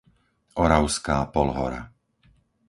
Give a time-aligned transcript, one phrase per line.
[0.63, 1.81] Oravská Polhora